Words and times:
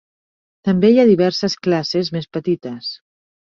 També 0.69 0.91
hi 0.93 0.97
ha 1.03 1.05
diverses 1.11 1.59
classes 1.69 2.13
més 2.19 2.29
petites. 2.39 2.93